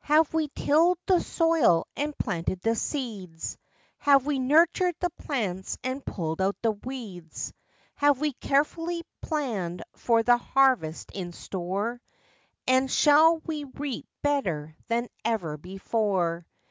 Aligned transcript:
Have 0.00 0.34
we 0.34 0.48
tilled 0.48 0.98
the 1.06 1.22
soil 1.22 1.86
and 1.96 2.14
planted 2.18 2.60
the 2.60 2.76
seeds? 2.76 3.56
Have 4.00 4.26
we 4.26 4.38
nurtured 4.38 4.94
the 5.00 5.08
plants 5.08 5.78
and 5.82 6.04
pulled 6.04 6.42
out 6.42 6.54
the 6.60 6.72
weeds 6.72 7.54
Have 7.94 8.18
we 8.20 8.34
carefully 8.34 9.04
planned 9.22 9.82
for 9.94 10.22
the 10.22 10.36
harvest 10.36 11.10
in 11.14 11.32
store? 11.32 12.02
And 12.66 12.90
shall 12.90 13.38
we 13.38 13.64
reap 13.64 14.06
better 14.20 14.76
than 14.88 15.08
ever 15.24 15.56
before? 15.56 16.46